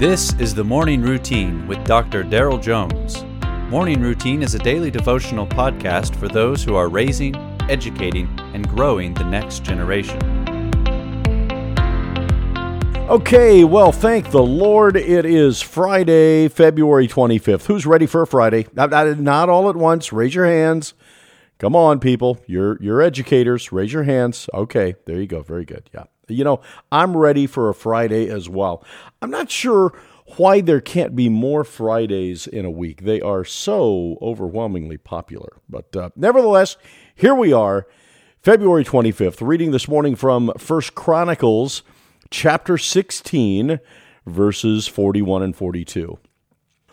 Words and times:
This 0.00 0.32
is 0.38 0.54
the 0.54 0.64
Morning 0.64 1.02
Routine 1.02 1.66
with 1.66 1.84
Dr. 1.84 2.24
Daryl 2.24 2.58
Jones. 2.58 3.22
Morning 3.70 4.00
Routine 4.00 4.42
is 4.42 4.54
a 4.54 4.58
daily 4.58 4.90
devotional 4.90 5.46
podcast 5.46 6.16
for 6.16 6.26
those 6.26 6.64
who 6.64 6.74
are 6.74 6.88
raising, 6.88 7.36
educating, 7.68 8.26
and 8.54 8.66
growing 8.66 9.12
the 9.12 9.24
next 9.24 9.62
generation. 9.62 10.18
Okay, 13.10 13.62
well, 13.64 13.92
thank 13.92 14.30
the 14.30 14.42
Lord. 14.42 14.96
It 14.96 15.26
is 15.26 15.60
Friday, 15.60 16.48
February 16.48 17.06
25th. 17.06 17.66
Who's 17.66 17.84
ready 17.84 18.06
for 18.06 18.22
a 18.22 18.26
Friday? 18.26 18.68
Not, 18.72 19.18
not 19.18 19.50
all 19.50 19.68
at 19.68 19.76
once. 19.76 20.14
Raise 20.14 20.34
your 20.34 20.46
hands. 20.46 20.94
Come 21.60 21.76
on, 21.76 22.00
people. 22.00 22.40
You're, 22.46 22.82
you're 22.82 23.02
educators. 23.02 23.70
Raise 23.70 23.92
your 23.92 24.04
hands. 24.04 24.48
Okay, 24.54 24.94
there 25.04 25.20
you 25.20 25.26
go. 25.26 25.42
Very 25.42 25.66
good. 25.66 25.90
Yeah. 25.92 26.04
You 26.26 26.42
know, 26.42 26.62
I'm 26.90 27.14
ready 27.14 27.46
for 27.46 27.68
a 27.68 27.74
Friday 27.74 28.30
as 28.30 28.48
well. 28.48 28.82
I'm 29.20 29.30
not 29.30 29.50
sure 29.50 29.92
why 30.38 30.62
there 30.62 30.80
can't 30.80 31.14
be 31.14 31.28
more 31.28 31.62
Fridays 31.64 32.46
in 32.46 32.64
a 32.64 32.70
week. 32.70 33.02
They 33.02 33.20
are 33.20 33.44
so 33.44 34.16
overwhelmingly 34.22 34.96
popular. 34.96 35.58
But 35.68 35.94
uh, 35.94 36.10
nevertheless, 36.16 36.78
here 37.14 37.34
we 37.34 37.52
are, 37.52 37.86
February 38.40 38.84
25th, 38.84 39.46
reading 39.46 39.70
this 39.70 39.86
morning 39.86 40.14
from 40.14 40.52
First 40.56 40.94
Chronicles 40.94 41.82
chapter 42.30 42.78
16, 42.78 43.80
verses 44.24 44.88
41 44.88 45.42
and 45.42 45.54
42. 45.54 46.18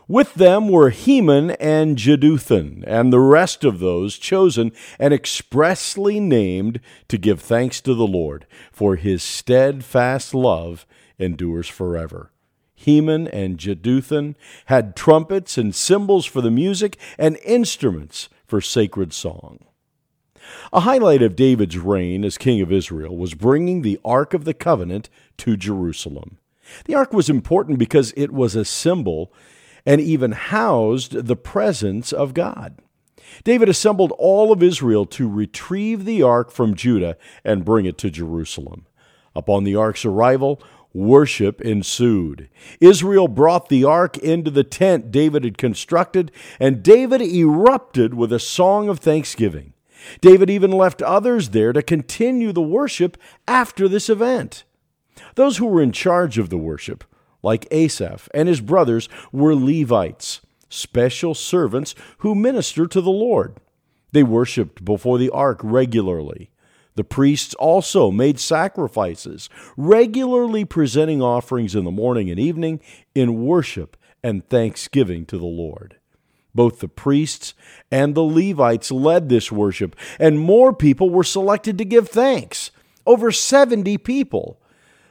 With 0.09 0.35
them 0.35 0.69
were 0.69 0.89
Heman 0.89 1.51
and 1.51 1.97
Jeduthun, 1.97 2.83
and 2.87 3.11
the 3.11 3.19
rest 3.19 3.65
of 3.65 3.79
those 3.79 4.17
chosen 4.17 4.71
and 4.97 5.13
expressly 5.13 6.21
named 6.21 6.79
to 7.09 7.17
give 7.17 7.41
thanks 7.41 7.81
to 7.81 7.93
the 7.93 8.07
Lord, 8.07 8.45
for 8.71 8.95
his 8.95 9.21
steadfast 9.21 10.33
love 10.33 10.85
endures 11.19 11.67
forever. 11.67 12.31
Heman 12.73 13.27
and 13.27 13.57
Jeduthun 13.57 14.35
had 14.67 14.95
trumpets 14.95 15.57
and 15.57 15.75
cymbals 15.75 16.25
for 16.25 16.41
the 16.41 16.51
music 16.51 16.97
and 17.17 17.37
instruments 17.43 18.29
for 18.45 18.61
sacred 18.61 19.11
song. 19.11 19.59
A 20.71 20.81
highlight 20.81 21.21
of 21.21 21.35
David's 21.35 21.77
reign 21.77 22.23
as 22.23 22.37
king 22.37 22.61
of 22.61 22.71
Israel 22.71 23.17
was 23.17 23.33
bringing 23.33 23.81
the 23.81 23.99
Ark 24.05 24.33
of 24.33 24.45
the 24.45 24.53
Covenant 24.53 25.09
to 25.39 25.57
Jerusalem. 25.57 26.37
The 26.85 26.95
Ark 26.95 27.11
was 27.11 27.29
important 27.29 27.77
because 27.77 28.13
it 28.15 28.31
was 28.31 28.55
a 28.55 28.63
symbol 28.63 29.33
and 29.87 30.01
even 30.01 30.33
housed 30.33 31.13
the 31.13 31.35
presence 31.37 32.11
of 32.11 32.33
God. 32.33 32.75
David 33.45 33.69
assembled 33.69 34.11
all 34.17 34.51
of 34.51 34.61
Israel 34.61 35.05
to 35.05 35.29
retrieve 35.29 36.03
the 36.03 36.21
ark 36.21 36.51
from 36.51 36.75
Judah 36.75 37.17
and 37.45 37.63
bring 37.63 37.85
it 37.85 37.97
to 37.99 38.09
Jerusalem. 38.09 38.85
Upon 39.33 39.63
the 39.63 39.77
ark's 39.77 40.03
arrival, 40.03 40.61
worship 40.93 41.61
ensued. 41.61 42.49
Israel 42.81 43.29
brought 43.29 43.69
the 43.69 43.85
ark 43.85 44.17
into 44.17 44.51
the 44.51 44.65
tent 44.65 45.09
David 45.09 45.45
had 45.45 45.57
constructed, 45.57 46.33
and 46.59 46.83
David 46.83 47.21
erupted 47.21 48.13
with 48.13 48.33
a 48.33 48.39
song 48.39 48.89
of 48.89 48.99
thanksgiving. 48.99 49.71
David 50.19 50.49
even 50.49 50.71
left 50.71 51.01
others 51.01 51.49
there 51.49 51.71
to 51.71 51.81
continue 51.81 52.51
the 52.51 52.61
worship 52.61 53.17
after 53.47 53.87
this 53.87 54.09
event. 54.09 54.65
Those 55.35 55.57
who 55.57 55.65
were 55.65 55.81
in 55.81 55.93
charge 55.93 56.37
of 56.37 56.49
the 56.49 56.57
worship 56.57 57.05
like 57.43 57.67
Asaph 57.71 58.29
and 58.33 58.47
his 58.47 58.61
brothers, 58.61 59.07
were 59.31 59.55
Levites, 59.55 60.41
special 60.69 61.33
servants 61.33 61.95
who 62.19 62.35
ministered 62.35 62.91
to 62.91 63.01
the 63.01 63.09
Lord. 63.09 63.55
They 64.11 64.23
worshiped 64.23 64.83
before 64.83 65.17
the 65.17 65.29
ark 65.29 65.59
regularly. 65.63 66.49
The 66.95 67.03
priests 67.03 67.53
also 67.55 68.09
made 68.09 68.39
sacrifices, 68.39 69.49
regularly 69.75 70.65
presenting 70.65 71.21
offerings 71.21 71.75
in 71.75 71.83
the 71.83 71.91
morning 71.91 72.29
and 72.31 72.39
evening 72.39 72.81
in 73.13 73.45
worship 73.45 73.95
and 74.23 74.47
thanksgiving 74.49 75.25
to 75.27 75.37
the 75.37 75.45
Lord. 75.45 75.97
Both 76.55 76.79
the 76.79 76.87
priests 76.87 77.53
and 77.91 78.15
the 78.15 78.23
Levites 78.23 78.89
led 78.91 79.29
this 79.29 79.51
worship, 79.51 79.95
and 80.19 80.39
more 80.39 80.73
people 80.73 81.11
were 81.11 81.23
selected 81.23 81.77
to 81.77 81.85
give 81.85 82.09
thanks 82.09 82.71
over 83.05 83.31
70 83.31 83.99
people. 83.99 84.59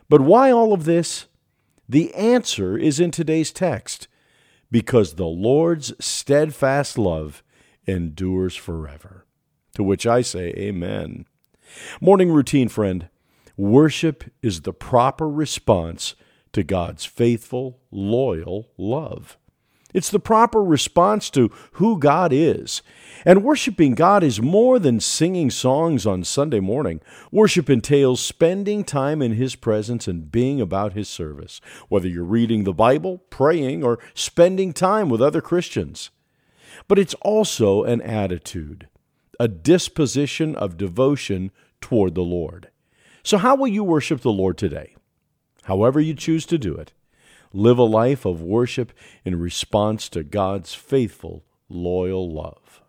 But 0.09 0.23
why 0.23 0.50
all 0.50 0.73
of 0.73 0.84
this? 0.87 1.27
The 1.89 2.13
answer 2.15 2.77
is 2.77 2.99
in 2.99 3.11
today's 3.11 3.53
text 3.53 4.09
because 4.71 5.15
the 5.15 5.27
Lord's 5.27 5.93
steadfast 6.05 6.99
love 6.99 7.43
endures 7.87 8.57
forever. 8.57 9.25
To 9.75 9.85
which 9.85 10.07
I 10.07 10.23
say, 10.23 10.53
Amen. 10.57 11.27
Morning 12.01 12.31
routine, 12.31 12.69
friend. 12.69 13.09
Worship 13.57 14.25
is 14.43 14.63
the 14.63 14.73
proper 14.73 15.29
response 15.29 16.15
to 16.53 16.63
God's 16.63 17.05
faithful, 17.05 17.81
loyal 17.91 18.71
love. 18.77 19.39
It's 19.95 20.11
the 20.11 20.19
proper 20.19 20.63
response 20.63 21.31
to 21.31 21.51
who 21.73 21.99
God 21.99 22.33
is. 22.33 22.83
And 23.25 23.45
worshiping 23.45 23.95
God 23.95 24.23
is 24.23 24.43
more 24.43 24.79
than 24.79 25.01
singing 25.01 25.51
songs 25.51 26.07
on 26.07 26.25
Sunday 26.25 26.61
morning. 26.61 27.01
Worship 27.33 27.71
entails 27.71 28.21
spending 28.21 28.85
time 28.85 29.23
in 29.23 29.33
His 29.33 29.55
presence 29.55 30.07
and 30.07 30.31
being 30.31 30.61
about 30.61 30.93
His 30.93 31.09
service, 31.09 31.61
whether 31.89 32.09
you're 32.09 32.25
reading 32.25 32.65
the 32.65 32.73
Bible, 32.73 33.19
praying, 33.31 33.83
or 33.83 33.99
spending 34.15 34.73
time 34.73 35.09
with 35.09 35.23
other 35.23 35.41
Christians. 35.41 36.11
But 36.89 36.99
it's 36.99 37.15
also 37.23 37.85
an 37.85 38.01
attitude, 38.03 38.89
a 39.41 39.49
disposition 39.49 40.55
of 40.55 40.77
devotion 40.77 41.51
toward 41.81 42.15
the 42.15 42.23
Lord. 42.23 42.71
So, 43.23 43.39
how 43.39 43.57
will 43.57 43.69
you 43.69 43.83
worship 43.83 44.21
the 44.21 44.31
Lord 44.31 44.57
today? 44.57 44.95
However, 45.65 46.01
you 46.01 46.15
choose 46.15 46.47
to 46.47 46.59
do 46.59 46.75
it. 46.75 46.93
Live 47.56 47.78
a 47.78 47.84
life 47.84 48.27
of 48.27 48.43
worship 48.43 48.93
in 49.25 49.41
response 49.41 50.11
to 50.11 50.22
God's 50.22 50.75
faithful, 50.75 51.43
loyal 51.71 52.31
love. 52.31 52.83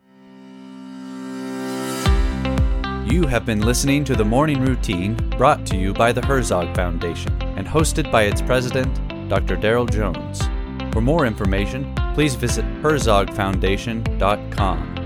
You 3.09 3.28
have 3.28 3.45
been 3.45 3.61
listening 3.61 4.03
to 4.03 4.13
the 4.13 4.25
Morning 4.25 4.59
Routine 4.59 5.16
brought 5.38 5.66
to 5.67 5.78
you 5.78 5.94
by 5.94 6.11
the 6.11 6.25
Herzog 6.25 6.75
Foundation 6.75 7.31
and 7.41 7.66
hosted 7.66 8.11
by 8.11 8.23
its 8.23 8.41
president, 8.41 8.94
Dr. 9.29 9.55
Daryl 9.55 9.89
Jones. 9.89 10.41
For 10.91 10.99
more 10.99 11.25
information, 11.25 11.95
please 12.13 12.35
visit 12.35 12.66
herzogfoundation.com. 12.81 14.97